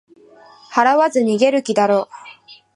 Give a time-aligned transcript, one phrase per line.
[0.73, 2.09] 払わず逃げる気だろう